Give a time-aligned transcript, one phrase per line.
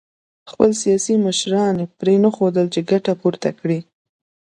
[0.51, 3.79] خپل سیاسي مشران پرېنښودل چې ګټه پورته کړي